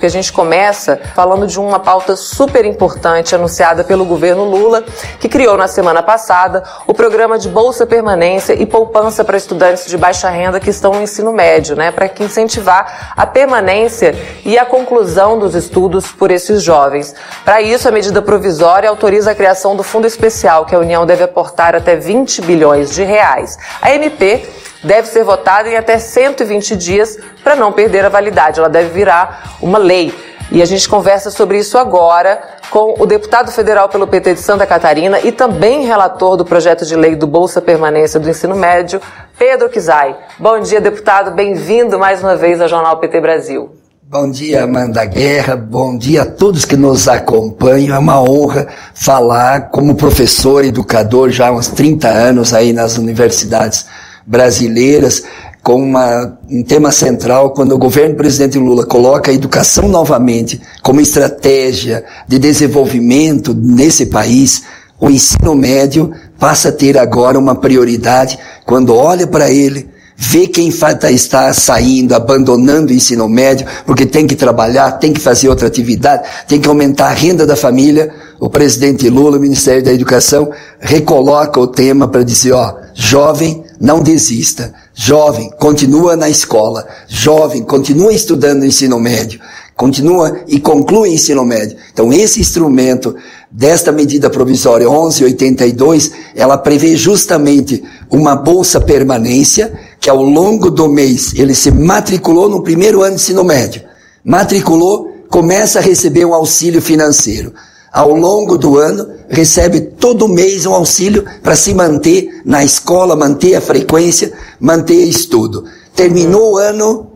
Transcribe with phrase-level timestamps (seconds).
[0.00, 4.82] porque a gente começa falando de uma pauta super importante anunciada pelo governo Lula,
[5.18, 9.98] que criou na semana passada o programa de Bolsa Permanência e Poupança para estudantes de
[9.98, 15.38] baixa renda que estão no ensino médio, né, para incentivar a permanência e a conclusão
[15.38, 17.14] dos estudos por esses jovens.
[17.44, 21.24] Para isso, a medida provisória autoriza a criação do Fundo Especial, que a União deve
[21.24, 23.58] aportar até 20 bilhões de reais.
[23.82, 24.48] A MP
[24.82, 28.58] deve ser votada em até 120 dias para não perder a validade.
[28.58, 30.14] Ela deve virar uma lei.
[30.52, 34.66] E a gente conversa sobre isso agora com o deputado federal pelo PT de Santa
[34.66, 39.00] Catarina e também relator do projeto de lei do Bolsa Permanência do Ensino Médio,
[39.38, 40.16] Pedro Kizai.
[40.38, 41.30] Bom dia, deputado.
[41.30, 43.70] Bem-vindo mais uma vez ao Jornal PT Brasil.
[44.02, 45.54] Bom dia, Amanda Guerra.
[45.54, 47.94] Bom dia a todos que nos acompanham.
[47.94, 53.86] É uma honra falar como professor, educador, já há uns 30 anos aí nas universidades
[54.30, 55.24] brasileiras,
[55.60, 60.60] com uma, um tema central, quando o governo do presidente Lula coloca a educação novamente
[60.82, 64.62] como estratégia de desenvolvimento nesse país,
[65.00, 70.68] o ensino médio passa a ter agora uma prioridade quando olha para ele, vê quem
[70.68, 76.22] está saindo, abandonando o ensino médio, porque tem que trabalhar, tem que fazer outra atividade,
[76.46, 78.12] tem que aumentar a renda da família.
[78.38, 84.02] O presidente Lula, o Ministério da Educação, recoloca o tema para dizer, ó, jovem, não
[84.02, 84.74] desista.
[84.94, 86.86] Jovem, continua na escola.
[87.08, 89.40] Jovem, continua estudando no ensino médio.
[89.74, 91.78] Continua e conclui ensino médio.
[91.90, 93.16] Então, esse instrumento
[93.50, 101.32] desta medida provisória 1182, ela prevê justamente uma bolsa permanência, que ao longo do mês
[101.34, 103.82] ele se matriculou no primeiro ano de ensino médio.
[104.22, 107.54] Matriculou, começa a receber um auxílio financeiro
[107.92, 113.54] ao longo do ano, recebe todo mês um auxílio para se manter na escola, manter
[113.56, 115.64] a frequência, manter estudo.
[115.94, 117.10] Terminou o ano,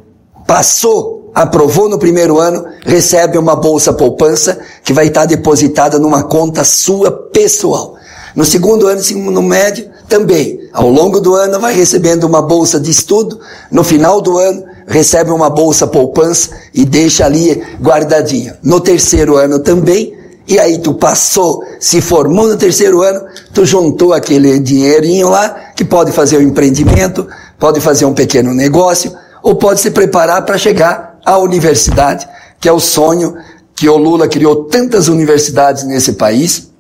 [0.47, 6.65] passou, aprovou no primeiro ano, recebe uma bolsa poupança que vai estar depositada numa conta
[6.65, 7.95] sua pessoal.
[8.35, 10.61] No segundo ano, no médio, também.
[10.73, 13.39] Ao longo do ano vai recebendo uma bolsa de estudo,
[13.71, 18.59] no final do ano recebe uma bolsa poupança e deixa ali guardadinha.
[18.63, 20.15] No terceiro ano também,
[20.47, 23.23] e aí tu passou, se formou no terceiro ano,
[23.53, 27.27] tu juntou aquele dinheirinho lá, que pode fazer um empreendimento,
[27.59, 29.13] pode fazer um pequeno negócio,
[29.43, 32.29] ou pode se preparar para chegar à universidade,
[32.61, 33.35] que é o sonho
[33.75, 36.71] que o Lula criou tantas universidades nesse país,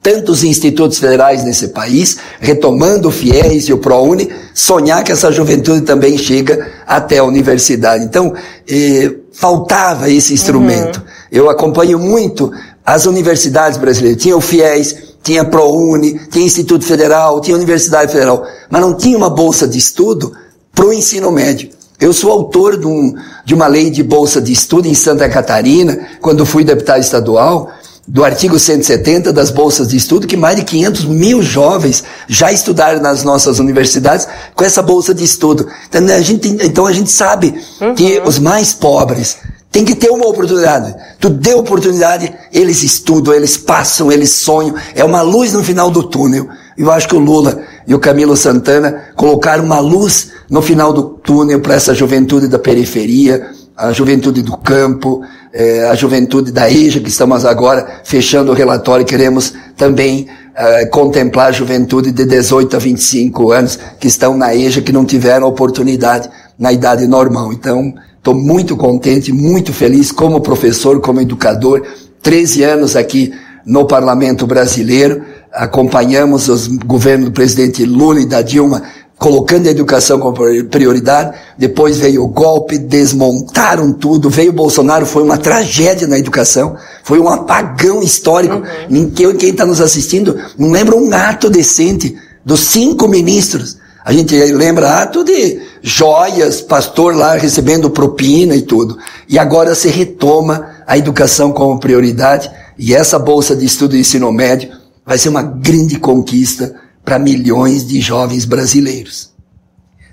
[0.00, 5.80] tantos institutos federais nesse país, retomando o FIES e o ProUni, sonhar que essa juventude
[5.80, 8.04] também chega até a universidade.
[8.04, 8.34] Então,
[8.68, 10.98] eh, faltava esse instrumento.
[10.98, 11.04] Uhum.
[11.32, 12.52] Eu acompanho muito
[12.84, 14.22] as universidades brasileiras.
[14.22, 19.30] Tinha o FIES, tinha ProUni, tinha Instituto Federal, tinha Universidade Federal, mas não tinha uma
[19.30, 20.32] bolsa de estudo
[20.74, 21.70] para o ensino médio.
[21.98, 23.14] Eu sou autor de, um,
[23.44, 27.70] de uma lei de bolsa de estudo em Santa Catarina, quando fui deputado estadual,
[28.06, 33.00] do artigo 170 das bolsas de estudo, que mais de 500 mil jovens já estudaram
[33.00, 35.66] nas nossas universidades com essa bolsa de estudo.
[35.88, 37.94] Então a gente, então a gente sabe uhum.
[37.94, 39.38] que os mais pobres,
[39.74, 40.94] tem que ter uma oportunidade.
[41.18, 44.76] Tu deu oportunidade, eles estudam, eles passam, eles sonham.
[44.94, 46.48] É uma luz no final do túnel.
[46.78, 51.02] Eu acho que o Lula e o Camilo Santana colocaram uma luz no final do
[51.02, 57.00] túnel para essa juventude da periferia, a juventude do campo, eh, a juventude da EJA,
[57.00, 62.78] que estamos agora fechando o relatório queremos também eh, contemplar a juventude de 18 a
[62.78, 67.52] 25 anos que estão na EJA, que não tiveram oportunidade na idade normal.
[67.52, 67.92] Então,
[68.24, 71.82] Estou muito contente, muito feliz como professor, como educador.
[72.22, 73.34] 13 anos aqui
[73.66, 75.20] no Parlamento Brasileiro.
[75.52, 78.82] Acompanhamos os governos do presidente Lula e da Dilma
[79.18, 80.38] colocando a educação como
[80.70, 81.36] prioridade.
[81.58, 84.30] Depois veio o golpe, desmontaram tudo.
[84.30, 86.78] Veio o Bolsonaro, foi uma tragédia na educação.
[87.02, 88.62] Foi um apagão histórico.
[88.88, 89.10] Uhum.
[89.36, 95.00] Quem está nos assistindo, não lembra um ato decente dos cinco ministros a gente lembra
[95.00, 98.98] ato de joias, pastor lá recebendo propina e tudo.
[99.26, 104.30] E agora se retoma a educação como prioridade e essa bolsa de estudo e ensino
[104.30, 104.70] médio
[105.06, 109.33] vai ser uma grande conquista para milhões de jovens brasileiros.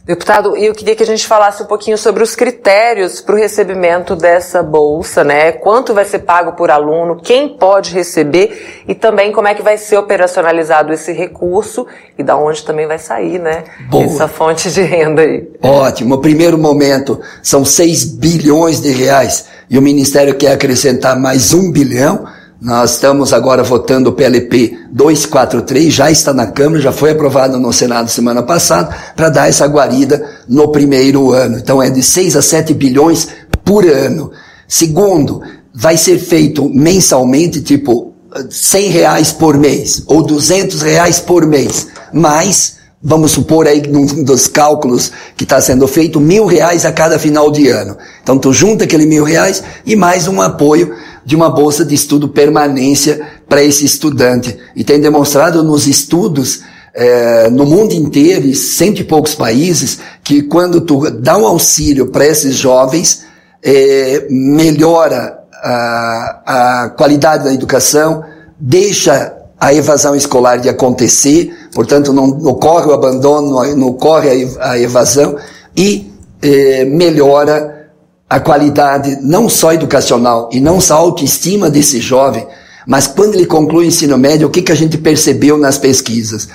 [0.03, 4.15] Deputado, eu queria que a gente falasse um pouquinho sobre os critérios para o recebimento
[4.15, 5.51] dessa bolsa, né?
[5.51, 9.77] Quanto vai ser pago por aluno, quem pode receber e também como é que vai
[9.77, 11.85] ser operacionalizado esse recurso
[12.17, 13.63] e da onde também vai sair, né?
[13.91, 14.05] Boa.
[14.05, 15.47] Essa fonte de renda aí.
[15.61, 16.17] Ótimo.
[16.17, 22.25] Primeiro momento são 6 bilhões de reais e o Ministério quer acrescentar mais um bilhão
[22.61, 27.73] nós estamos agora votando o PLP 243, já está na Câmara, já foi aprovado no
[27.73, 31.57] Senado semana passada, para dar essa guarida no primeiro ano.
[31.57, 33.29] Então é de 6 a 7 bilhões
[33.65, 34.31] por ano.
[34.67, 35.41] Segundo,
[35.73, 38.13] vai ser feito mensalmente, tipo,
[38.47, 44.47] 100 reais por mês, ou 200 reais por mês, mais, vamos supor aí, num dos
[44.47, 47.97] cálculos que está sendo feito, mil reais a cada final de ano.
[48.21, 50.93] Então tu junta aquele mil reais e mais um apoio
[51.25, 54.57] de uma bolsa de estudo permanência para esse estudante.
[54.75, 56.61] E tem demonstrado nos estudos
[56.93, 62.07] é, no mundo inteiro, em cento e poucos países, que quando tu dá um auxílio
[62.07, 63.23] para esses jovens,
[63.63, 68.23] é, melhora a, a qualidade da educação,
[68.59, 74.79] deixa a evasão escolar de acontecer, portanto não, não ocorre o abandono, não ocorre a,
[74.79, 75.35] evasão
[75.75, 77.89] e é, melhora
[78.29, 82.47] a qualidade não só educacional e não só a autoestima desse jovem,
[82.87, 86.47] mas quando ele conclui o ensino médio, o que, que a gente percebeu nas pesquisas?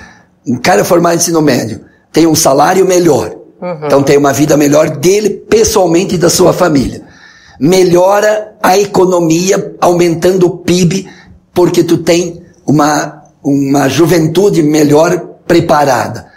[0.45, 1.81] Um cara formado em ensino médio
[2.11, 3.85] tem um salário melhor, uhum.
[3.85, 7.03] então tem uma vida melhor dele pessoalmente e da sua família.
[7.59, 11.07] Melhora a economia, aumentando o PIB,
[11.53, 15.17] porque tu tem uma, uma juventude melhor
[15.47, 16.27] preparada.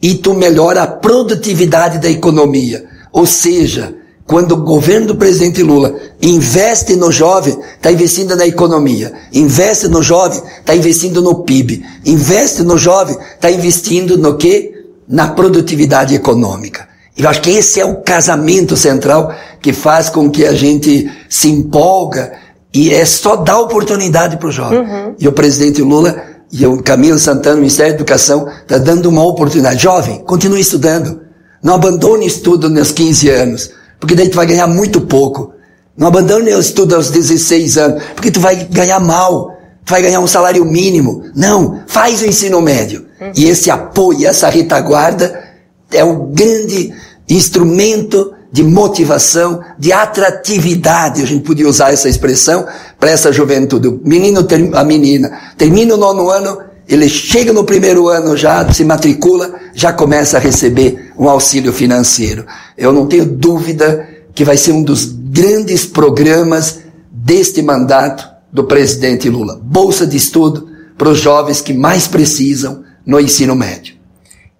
[0.00, 2.84] E tu melhora a produtividade da economia.
[3.12, 3.94] Ou seja,
[4.28, 9.12] quando o governo do presidente Lula investe no jovem, está investindo na economia.
[9.32, 11.82] Investe no jovem, está investindo no PIB.
[12.04, 14.84] Investe no jovem, está investindo no quê?
[15.08, 16.86] Na produtividade econômica.
[17.16, 21.48] Eu acho que esse é o casamento central que faz com que a gente se
[21.48, 22.32] empolga
[22.72, 24.80] e é só dar oportunidade para o jovem.
[24.80, 25.14] Uhum.
[25.18, 29.24] E o presidente Lula e o Camilo Santana, o Ministério da Educação, está dando uma
[29.24, 29.82] oportunidade.
[29.82, 31.20] Jovem, continue estudando.
[31.62, 35.52] Não abandone o estudo nos 15 anos porque daí tu vai ganhar muito pouco.
[35.96, 39.56] Não abandone o estudo aos 16 anos, porque tu vai ganhar mal.
[39.84, 41.24] Tu vai ganhar um salário mínimo.
[41.34, 43.06] Não, faz o ensino médio.
[43.20, 43.32] Uhum.
[43.34, 45.42] E esse apoio, essa retaguarda
[45.90, 46.94] é um grande
[47.28, 52.66] instrumento de motivação, de atratividade, a gente podia usar essa expressão
[52.98, 53.88] para essa juventude.
[53.88, 56.58] O menino, a menina, termina o nono ano,
[56.88, 62.46] ele chega no primeiro ano já, se matricula, já começa a receber um auxílio financeiro.
[62.76, 66.80] Eu não tenho dúvida que vai ser um dos grandes programas
[67.10, 69.60] deste mandato do presidente Lula.
[69.62, 73.97] Bolsa de estudo para os jovens que mais precisam no ensino médio.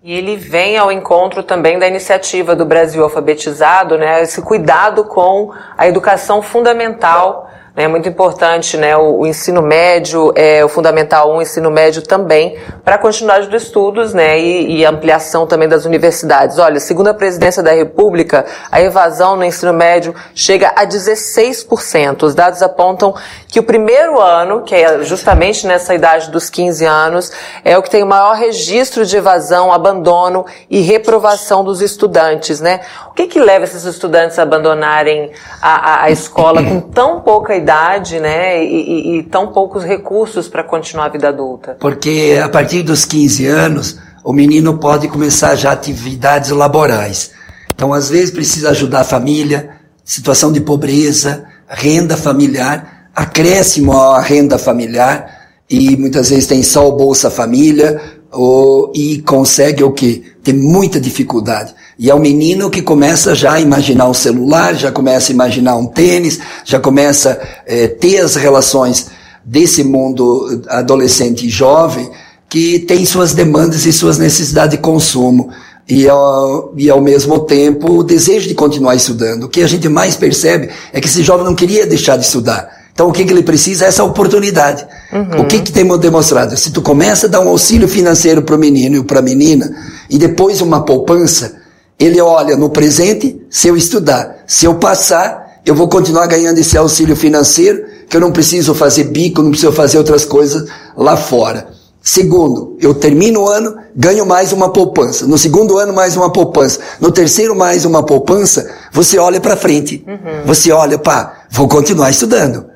[0.08, 5.52] E ele vem ao encontro também da iniciativa do Brasil Alfabetizado, né, esse cuidado com
[5.76, 7.47] a educação fundamental
[7.78, 8.96] é muito importante, né?
[8.96, 13.46] O, o ensino médio, é, o fundamental 1, o ensino médio também, para a continuidade
[13.46, 14.36] dos estudos, né?
[14.40, 16.58] E, e, ampliação também das universidades.
[16.58, 22.24] Olha, segundo a presidência da República, a evasão no ensino médio chega a 16%.
[22.24, 23.14] Os dados apontam
[23.46, 27.30] que o primeiro ano, que é justamente nessa idade dos 15 anos,
[27.64, 32.80] é o que tem o maior registro de evasão, abandono e reprovação dos estudantes, né?
[33.08, 35.30] O que que leva esses estudantes a abandonarem
[35.62, 37.67] a, a, a escola com tão pouca idade?
[37.68, 41.76] Idade, né, e, e, e tão poucos recursos para continuar a vida adulta?
[41.78, 47.32] Porque a partir dos 15 anos, o menino pode começar já atividades laborais.
[47.74, 49.70] Então, às vezes, precisa ajudar a família,
[50.02, 55.36] situação de pobreza, renda familiar, acréscimo à renda familiar,
[55.68, 58.00] e muitas vezes tem só o Bolsa Família,
[58.32, 60.22] ou, e consegue o quê?
[60.42, 61.74] Tem muita dificuldade.
[61.98, 65.76] E é o menino que começa já a imaginar um celular, já começa a imaginar
[65.76, 69.08] um tênis, já começa a é, ter as relações
[69.44, 72.08] desse mundo adolescente e jovem
[72.48, 75.50] que tem suas demandas e suas necessidades de consumo.
[75.88, 79.44] E ao, e ao mesmo tempo o desejo de continuar estudando.
[79.44, 82.77] O que a gente mais percebe é que esse jovem não queria deixar de estudar.
[82.98, 84.84] Então o que, que ele precisa é essa oportunidade.
[85.12, 85.42] Uhum.
[85.42, 86.56] O que, que tem demonstrado?
[86.56, 89.72] Se tu começa a dar um auxílio financeiro para o menino e para a menina,
[90.10, 91.54] e depois uma poupança,
[91.96, 96.76] ele olha no presente, se eu estudar, se eu passar, eu vou continuar ganhando esse
[96.76, 101.68] auxílio financeiro, que eu não preciso fazer bico, não preciso fazer outras coisas lá fora.
[102.02, 105.24] Segundo, eu termino o ano, ganho mais uma poupança.
[105.24, 106.80] No segundo ano, mais uma poupança.
[107.00, 108.68] No terceiro, mais uma poupança.
[108.90, 110.04] Você olha para frente.
[110.04, 110.46] Uhum.
[110.46, 112.66] Você olha, pá, vou continuar estudando.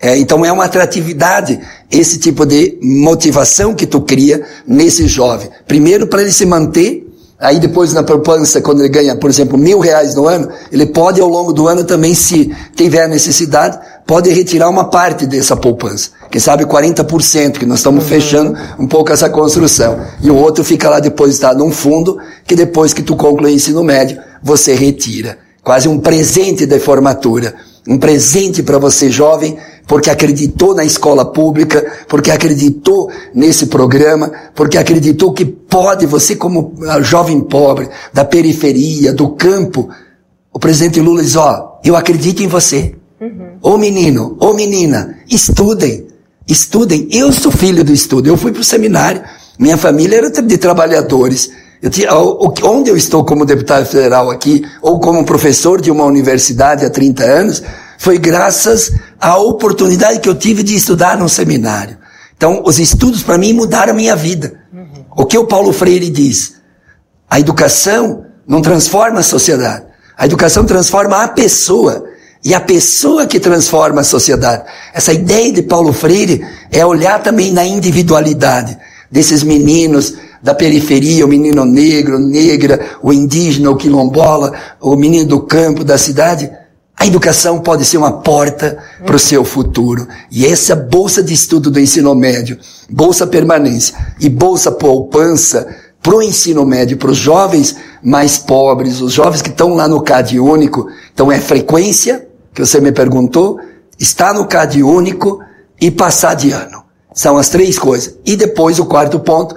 [0.00, 5.50] É, então é uma atratividade esse tipo de motivação que tu cria nesse jovem.
[5.66, 9.78] Primeiro, para ele se manter Aí depois na poupança, quando ele ganha, por exemplo, mil
[9.78, 14.68] reais no ano, ele pode ao longo do ano também, se tiver necessidade, pode retirar
[14.68, 16.10] uma parte dessa poupança.
[16.30, 18.10] Quem sabe 40%, que nós estamos uhum.
[18.10, 19.98] fechando um pouco essa construção.
[20.20, 23.82] E o outro fica lá depositado num fundo, que depois que tu conclui o ensino
[23.82, 25.38] médio, você retira.
[25.64, 27.54] Quase um presente de formatura.
[27.90, 34.78] Um presente para você jovem porque acreditou na escola pública, porque acreditou nesse programa, porque
[34.78, 39.90] acreditou que pode, você como jovem pobre, da periferia, do campo,
[40.52, 42.94] o presidente Lula diz, ó, oh, eu acredito em você.
[43.20, 43.56] Uhum.
[43.60, 46.06] Ô menino, ô menina, estudem,
[46.46, 47.08] estudem.
[47.10, 49.20] Eu sou filho do estudo, eu fui para o seminário,
[49.58, 51.50] minha família era de trabalhadores.
[51.82, 56.84] Eu tinha, onde eu estou como deputado federal aqui, ou como professor de uma universidade
[56.84, 57.62] há 30 anos,
[57.98, 61.96] foi graças à oportunidade que eu tive de estudar num seminário.
[62.36, 64.60] Então, os estudos para mim mudaram a minha vida.
[64.72, 65.04] Uhum.
[65.16, 66.54] O que o Paulo Freire diz?
[67.28, 69.84] A educação não transforma a sociedade.
[70.16, 72.04] A educação transforma a pessoa.
[72.42, 74.64] E a pessoa que transforma a sociedade.
[74.94, 78.78] Essa ideia de Paulo Freire é olhar também na individualidade
[79.10, 85.40] desses meninos da periferia, o menino negro, negra, o indígena, o quilombola, o menino do
[85.40, 86.50] campo, da cidade.
[86.96, 90.06] A educação pode ser uma porta para o seu futuro.
[90.30, 92.58] E essa bolsa de estudo do ensino médio,
[92.90, 95.66] bolsa permanência e bolsa poupança
[96.02, 100.02] para o ensino médio, para os jovens mais pobres, os jovens que estão lá no
[100.02, 100.88] CAD único.
[101.12, 103.60] Então é frequência, que você me perguntou,
[103.98, 105.40] está no CAD único
[105.80, 106.82] e passar de ano.
[107.12, 108.14] São as três coisas.
[108.24, 109.56] E depois o quarto ponto,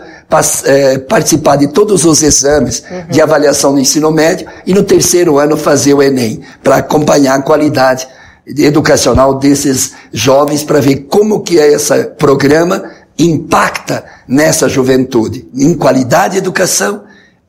[0.66, 3.06] é, participar de todos os exames uhum.
[3.10, 7.42] de avaliação no ensino médio e no terceiro ano fazer o Enem, para acompanhar a
[7.42, 8.08] qualidade
[8.46, 12.84] educacional desses jovens, para ver como que é esse programa
[13.18, 17.04] impacta nessa juventude, em qualidade de educação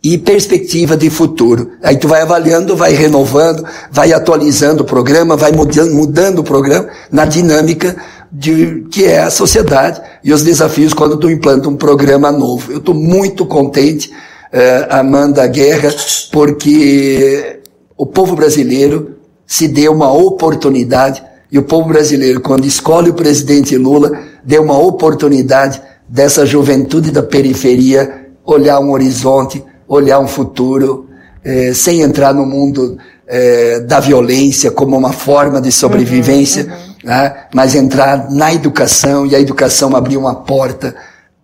[0.04, 1.72] e perspectiva de futuro.
[1.82, 6.88] Aí tu vai avaliando, vai renovando, vai atualizando o programa, vai mudando, mudando o programa
[7.10, 7.96] na dinâmica
[8.36, 12.72] de que é a sociedade e os desafios quando tu implanta um programa novo.
[12.72, 15.94] Eu estou muito contente, uh, Amanda Guerra,
[16.32, 17.60] porque
[17.96, 19.14] o povo brasileiro
[19.46, 24.10] se deu uma oportunidade e o povo brasileiro, quando escolhe o presidente Lula,
[24.42, 31.08] deu uma oportunidade dessa juventude da periferia olhar um horizonte, olhar um futuro,
[31.44, 32.98] eh, sem entrar no mundo
[33.28, 36.93] eh, da violência como uma forma de sobrevivência, uhum, uhum.
[37.04, 37.44] Né?
[37.54, 40.96] mas entrar na educação e a educação abrir uma porta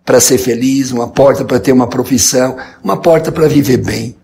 [0.03, 4.15] para ser feliz, uma porta para ter uma profissão, uma porta para viver bem.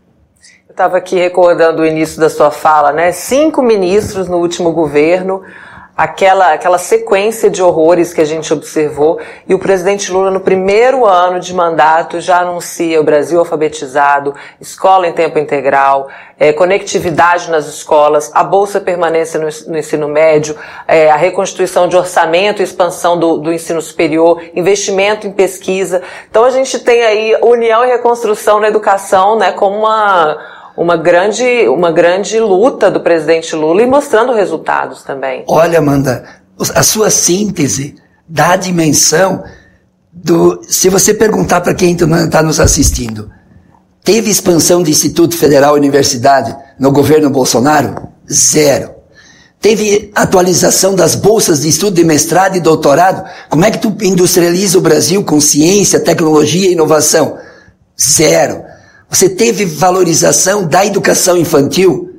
[0.68, 3.12] Eu estava aqui recordando o início da sua fala, né?
[3.12, 5.44] Cinco ministros no último governo
[5.98, 11.06] aquela, aquela sequência de horrores que a gente observou e o presidente Lula no primeiro
[11.06, 16.08] ano de mandato já anuncia o Brasil alfabetizado, escola em tempo integral,
[16.40, 20.56] é, conectividade nas escolas, a bolsa permanência no, no ensino médio,
[20.88, 26.04] é, a reconstituição de orçamento e expansão do, do ensino superior, investimento em pesquisa.
[26.30, 30.38] Então a gente tem aí união e reconstrução na educação, né, como uma
[30.78, 35.44] uma grande, uma grande luta do presidente Lula e mostrando resultados também.
[35.48, 36.24] Olha, Amanda,
[36.76, 37.96] a sua síntese
[38.28, 39.44] dá a dimensão
[40.14, 40.62] do.
[40.68, 43.32] Se você perguntar para quem está nos assistindo,
[44.04, 48.10] teve expansão de Instituto Federal e Universidade no governo Bolsonaro?
[48.32, 48.92] Zero.
[49.60, 53.28] Teve atualização das bolsas de estudo de mestrado e doutorado?
[53.50, 57.40] Como é que tu industrializa o Brasil com ciência, tecnologia e inovação?
[58.00, 58.67] Zero.
[59.10, 62.10] Você teve valorização da educação infantil?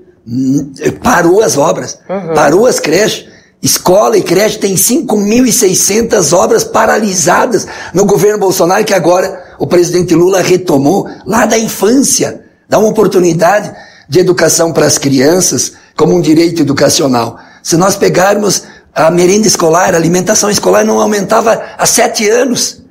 [1.03, 2.35] Parou as obras, uhum.
[2.35, 3.27] parou as creches.
[3.61, 10.41] Escola e creche tem 5.600 obras paralisadas no governo Bolsonaro, que agora o presidente Lula
[10.41, 12.45] retomou lá da infância.
[12.69, 13.75] Dá uma oportunidade
[14.09, 17.39] de educação para as crianças como um direito educacional.
[17.63, 18.63] Se nós pegarmos
[18.95, 22.83] a merenda escolar, a alimentação escolar não aumentava há sete anos.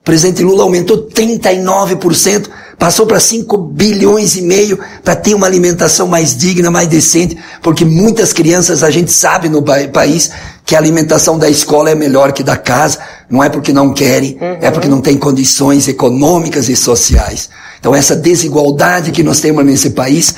[0.00, 2.48] O presidente Lula aumentou 39%
[2.80, 7.84] passou para 5 bilhões e meio para ter uma alimentação mais digna, mais decente, porque
[7.84, 10.30] muitas crianças, a gente sabe no país
[10.64, 14.38] que a alimentação da escola é melhor que da casa, não é porque não querem,
[14.40, 14.56] uhum.
[14.62, 17.50] é porque não tem condições econômicas e sociais.
[17.78, 20.36] Então essa desigualdade que nós temos nesse país,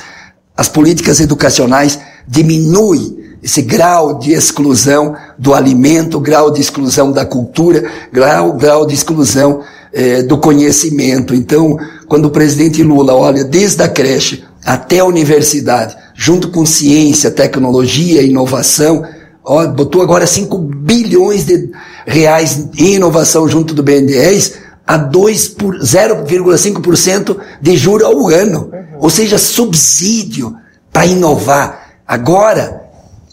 [0.55, 1.97] as políticas educacionais
[2.27, 8.93] diminuem esse grau de exclusão do alimento, grau de exclusão da cultura, grau, grau de
[8.93, 9.61] exclusão
[9.93, 11.35] é, do conhecimento.
[11.35, 17.29] Então, quando o presidente Lula olha desde a creche até a universidade, junto com ciência,
[17.29, 19.05] tecnologia inovação,
[19.43, 21.69] ó, botou agora 5 bilhões de
[22.07, 24.53] reais em inovação junto do BNDES
[24.85, 28.69] a 0,5% de juro ao ano.
[28.99, 30.53] Ou seja, subsídio
[30.91, 31.93] para inovar.
[32.07, 32.81] Agora,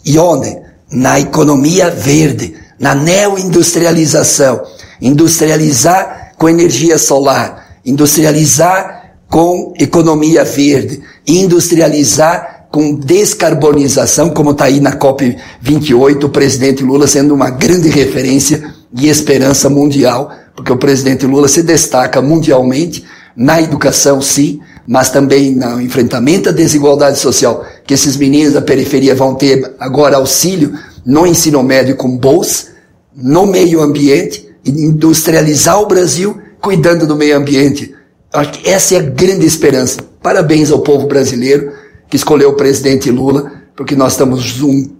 [0.05, 0.57] e onde?
[0.91, 4.63] Na economia verde, na neoindustrialização.
[5.01, 14.97] Industrializar com energia solar, industrializar com economia verde, industrializar com descarbonização, como está aí na
[14.97, 21.47] COP28, o presidente Lula sendo uma grande referência e esperança mundial, porque o presidente Lula
[21.47, 23.05] se destaca mundialmente
[23.35, 29.13] na educação, sim, mas também no enfrentamento à desigualdade social, que esses meninos da periferia
[29.13, 30.73] vão ter agora auxílio
[31.05, 32.71] no ensino médio com bolsa,
[33.15, 37.93] no meio ambiente, industrializar o Brasil cuidando do meio ambiente.
[38.33, 39.99] Acho que essa é a grande esperança.
[40.21, 41.71] Parabéns ao povo brasileiro
[42.09, 44.43] que escolheu o presidente Lula, porque nós estamos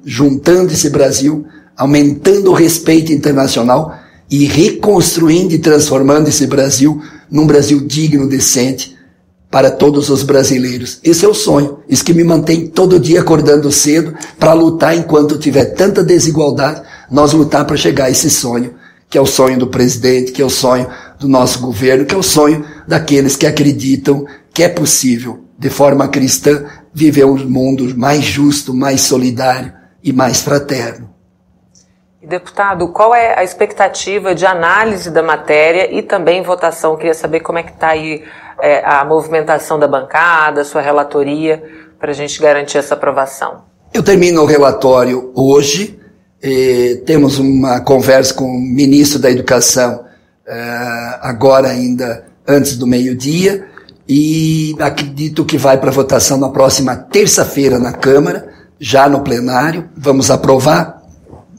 [0.03, 1.45] juntando esse Brasil,
[1.77, 3.93] aumentando o respeito internacional
[4.29, 8.97] e reconstruindo e transformando esse Brasil num Brasil digno, decente
[9.51, 10.99] para todos os brasileiros.
[11.03, 11.79] Esse é o sonho.
[11.87, 17.33] Isso que me mantém todo dia acordando cedo para lutar enquanto tiver tanta desigualdade, nós
[17.33, 18.73] lutar para chegar a esse sonho,
[19.11, 20.89] que é o sonho do presidente, que é o sonho
[21.19, 26.07] do nosso governo, que é o sonho daqueles que acreditam que é possível, de forma
[26.07, 31.09] cristã, viver um mundo mais justo, mais solidário e mais fraterno.
[32.23, 36.95] Deputado, qual é a expectativa de análise da matéria e também votação?
[36.95, 38.23] queria saber como é que está aí
[38.61, 41.61] é, a movimentação da bancada, a sua relatoria,
[41.99, 43.65] para a gente garantir essa aprovação.
[43.93, 46.00] Eu termino o relatório hoje.
[46.43, 50.05] Eh, temos uma conversa com o ministro da Educação
[50.47, 53.67] eh, agora ainda antes do meio-dia
[54.09, 59.87] e acredito que vai para votação na próxima terça-feira na Câmara, já no plenário.
[59.95, 61.03] Vamos aprovar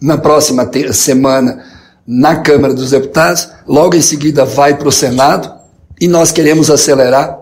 [0.01, 1.65] na próxima semana
[2.05, 3.49] na Câmara dos Deputados.
[3.65, 5.55] Logo em seguida vai para o Senado
[6.01, 7.39] e nós queremos acelerar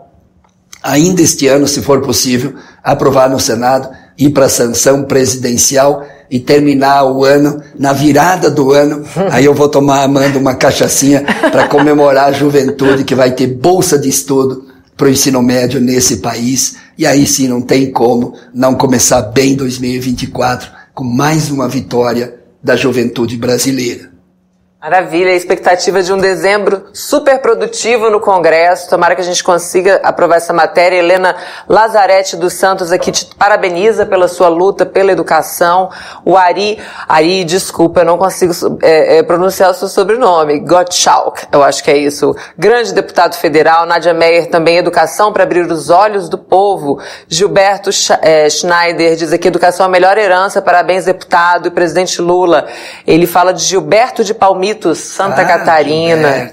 [0.82, 2.54] ainda este ano, se for possível,
[2.84, 9.04] aprovar no Senado, ir para sanção presidencial e terminar o ano, na virada do ano,
[9.30, 13.98] aí eu vou tomar, Amanda, uma cachaçinha para comemorar a juventude que vai ter bolsa
[13.98, 16.76] de estudo para o ensino médio nesse país.
[16.96, 22.76] E aí sim não tem como não começar bem 2024 com mais uma vitória da
[22.76, 24.09] juventude brasileira.
[24.82, 28.88] Maravilha, a expectativa de um dezembro super produtivo no Congresso.
[28.88, 30.96] Tomara que a gente consiga aprovar essa matéria.
[30.96, 31.36] Helena
[31.68, 35.90] Lazarete dos Santos aqui te parabeniza pela sua luta pela educação.
[36.24, 40.60] O Ari, Ari, desculpa, eu não consigo é, é, pronunciar o seu sobrenome.
[40.60, 42.34] Gottschalk, eu acho que é isso.
[42.56, 43.84] Grande deputado federal.
[43.84, 46.98] Nádia Meyer também, educação para abrir os olhos do povo.
[47.28, 47.90] Gilberto
[48.22, 50.62] é, Schneider diz aqui, educação é a melhor herança.
[50.62, 52.66] Parabéns, deputado e presidente Lula.
[53.06, 56.52] Ele fala de Gilberto de Palmeiras Santa ah, Catarina.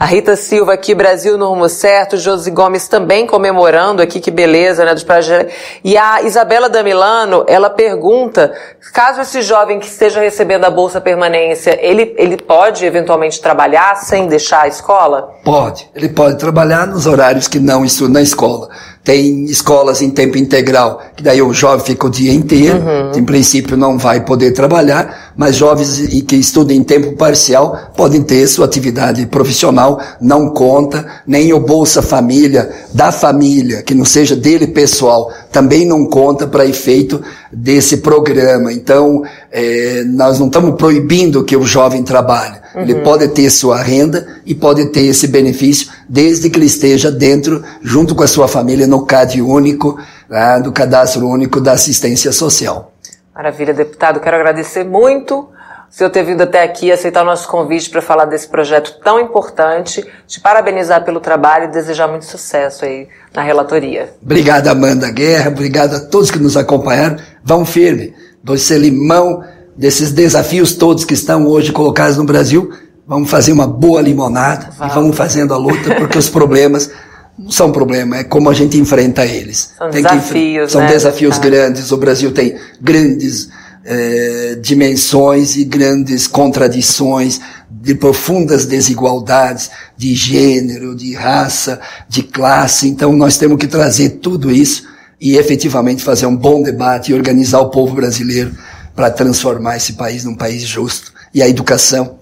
[0.00, 2.16] A Rita Silva aqui, Brasil no rumo certo.
[2.16, 4.94] Josi Gomes também comemorando aqui, que beleza, né?
[4.94, 5.52] Dos projetos.
[5.82, 8.52] E a Isabela Damilano, ela pergunta,
[8.94, 14.28] caso esse jovem que esteja recebendo a Bolsa Permanência, ele, ele pode eventualmente trabalhar sem
[14.28, 15.34] deixar a escola?
[15.44, 15.90] Pode.
[15.92, 18.68] Ele pode trabalhar nos horários que não estuda na escola.
[19.08, 23.18] Tem escolas em tempo integral, que daí o jovem fica o dia inteiro, uhum.
[23.18, 28.46] em princípio não vai poder trabalhar, mas jovens que estudam em tempo parcial podem ter
[28.46, 34.66] sua atividade profissional, não conta, nem o Bolsa Família da família, que não seja dele
[34.66, 38.72] pessoal, também não conta para efeito desse programa.
[38.72, 42.58] Então, é, nós não estamos proibindo que o jovem trabalhe.
[42.74, 42.82] Uhum.
[42.82, 47.62] Ele pode ter sua renda e pode ter esse benefício desde que ele esteja dentro,
[47.82, 52.92] junto com a sua família, no CAD único, né, do Cadastro Único da Assistência Social.
[53.34, 54.20] Maravilha, deputado.
[54.20, 55.48] Quero agradecer muito
[55.90, 60.04] senhor ter vindo até aqui, aceitar o nosso convite para falar desse projeto tão importante,
[60.26, 64.12] te parabenizar pelo trabalho e desejar muito sucesso aí na relatoria.
[64.22, 67.16] Obrigado, Amanda Guerra, obrigado a todos que nos acompanharam.
[67.42, 69.42] Vão firme, doce limão
[69.76, 72.70] desses desafios todos que estão hoje colocados no Brasil.
[73.06, 74.92] Vamos fazer uma boa limonada vamos.
[74.92, 76.90] e vamos fazendo a luta, porque os problemas
[77.38, 79.72] não são problema, é como a gente enfrenta eles.
[79.78, 80.88] São tem desafios, que, São né?
[80.88, 81.92] desafios grandes.
[81.92, 83.48] O Brasil tem grandes
[83.90, 92.86] eh, dimensões e grandes contradições, de profundas desigualdades de gênero, de raça, de classe.
[92.86, 94.86] Então nós temos que trazer tudo isso
[95.18, 98.54] e efetivamente fazer um bom debate e organizar o povo brasileiro
[98.94, 101.10] para transformar esse país num país justo.
[101.32, 102.18] E a educação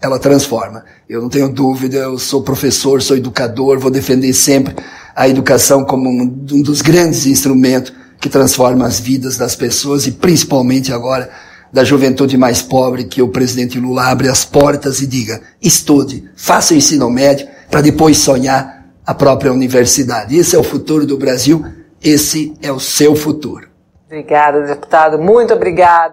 [0.00, 0.84] ela transforma.
[1.08, 4.76] Eu não tenho dúvida, eu sou professor, sou educador, vou defender sempre
[5.16, 10.92] a educação como um dos grandes instrumentos que transforma as vidas das pessoas e principalmente
[10.92, 11.30] agora
[11.72, 16.74] da juventude mais pobre que o presidente Lula abre as portas e diga: estude, faça
[16.74, 20.36] o ensino médio para depois sonhar a própria universidade.
[20.36, 21.64] Esse é o futuro do Brasil,
[22.02, 23.68] esse é o seu futuro.
[24.06, 25.18] Obrigada, deputado.
[25.18, 26.06] Muito obrigado.